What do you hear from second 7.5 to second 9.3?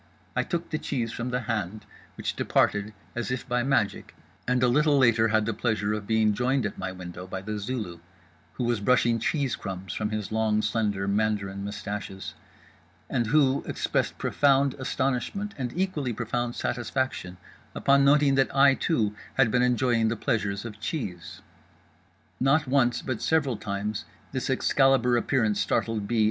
Zulu, who was brushing